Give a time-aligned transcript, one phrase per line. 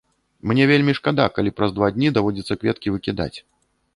[0.51, 3.37] Мне вельмі шкада, калі праз два дні даводзіцца кветкі выкідаць.